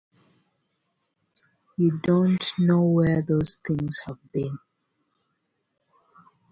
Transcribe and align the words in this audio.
You 1.77 1.99
don’t 1.99 2.53
know 2.57 2.81
where 2.81 3.21
those 3.21 3.61
things 3.67 3.99
have 4.07 4.17
been. 4.31 4.57